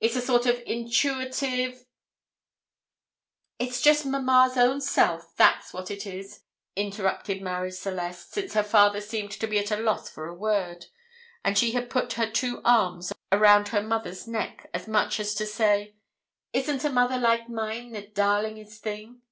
It's 0.00 0.16
a 0.16 0.20
sort 0.20 0.46
of 0.46 0.60
intuitive" 0.66 1.86
"It's 3.60 3.80
just 3.80 4.04
mamma's 4.04 4.56
own 4.56 4.80
self, 4.80 5.32
that's 5.36 5.72
what 5.72 5.92
it 5.92 6.08
is," 6.08 6.42
interrupted 6.74 7.40
Marie 7.40 7.70
Celeste, 7.70 8.32
since 8.32 8.54
her 8.54 8.64
father 8.64 9.00
seemed 9.00 9.30
to 9.30 9.46
be 9.46 9.60
at 9.60 9.70
a 9.70 9.76
loss 9.76 10.10
for 10.10 10.26
a 10.26 10.34
word, 10.34 10.86
and 11.44 11.56
she 11.56 11.80
put 11.82 12.14
her 12.14 12.28
two 12.28 12.62
arms 12.64 13.12
around 13.30 13.68
her 13.68 13.80
mother's 13.80 14.26
neck, 14.26 14.68
as 14.74 14.88
much 14.88 15.20
as 15.20 15.34
to 15.36 15.46
say, 15.46 15.94
"Isn't 16.52 16.82
a 16.82 16.90
mother 16.90 17.16
like 17.20 17.48
mine 17.48 17.92
the 17.92 18.08
darlingest 18.08 18.80
thing?" 18.82 19.22